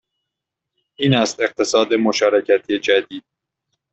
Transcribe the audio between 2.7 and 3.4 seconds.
جدید